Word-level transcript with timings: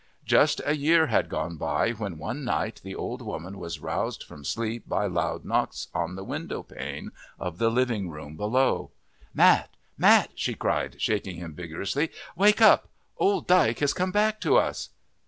Just 0.25 0.61
a 0.65 0.75
year 0.75 1.05
had 1.05 1.29
gone 1.29 1.57
by 1.57 1.91
when 1.91 2.17
one 2.17 2.43
night 2.43 2.81
the 2.83 2.95
old 2.95 3.21
woman 3.21 3.59
was 3.59 3.79
roused 3.79 4.23
from 4.23 4.43
sleep 4.43 4.89
by 4.89 5.05
loud 5.05 5.45
knocks 5.45 5.89
on 5.93 6.15
the 6.15 6.23
window 6.23 6.63
pane 6.63 7.11
of 7.39 7.59
the 7.59 7.69
living 7.69 8.09
room 8.09 8.35
below. 8.35 8.89
"Mat! 9.31 9.75
Mat!" 9.99 10.31
she 10.33 10.55
cried, 10.55 10.99
shaking 10.99 11.35
him 11.35 11.53
vigorously, 11.53 12.09
"wake 12.35 12.61
up 12.63 12.89
old 13.19 13.45
Dyke 13.47 13.77
has 13.77 13.93
come 13.93 14.11
back 14.11 14.41
to 14.41 14.57
us!" 14.57 14.89